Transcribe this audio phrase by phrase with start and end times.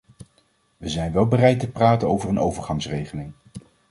[0.77, 3.33] We zijn wel bereid te praten over een overgangsregeling.